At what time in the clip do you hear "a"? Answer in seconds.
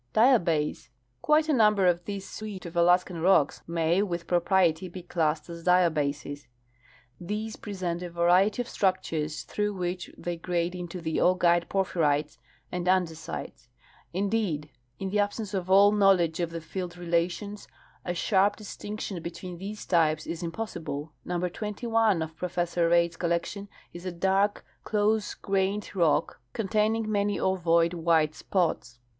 1.47-1.53, 8.01-8.09, 18.03-18.15, 24.07-24.11